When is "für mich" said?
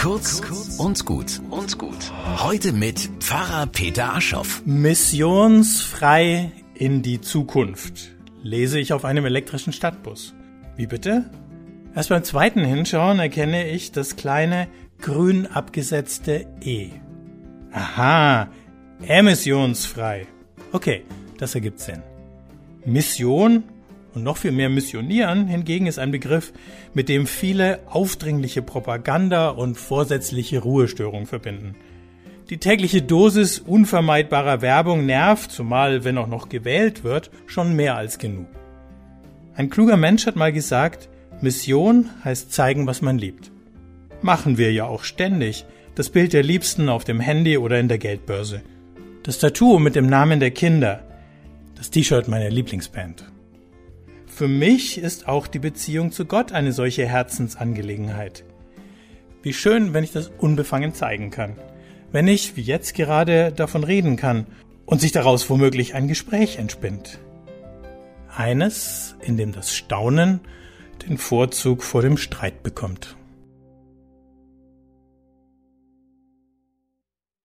54.34-54.96